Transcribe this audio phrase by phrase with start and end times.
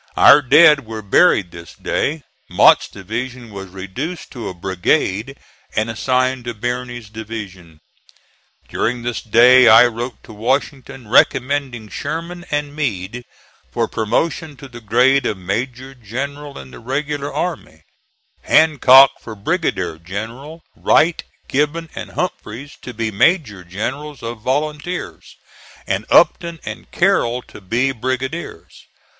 [0.17, 2.23] Our dead were buried this day.
[2.49, 5.37] Mott's division was reduced to a brigade,
[5.75, 7.81] and assigned to Birney's division.
[8.67, 13.23] During this day I wrote to Washington recommending Sherman and Meade
[13.67, 17.83] (*31) for promotion to the grade of Major General in the regular army;
[18.41, 25.35] Hancock for Brigadier General; Wright, Gibbon and Humphreys to be Major Generals of Volunteers;
[25.85, 28.87] and Upton and Carroll to be Brigadiers.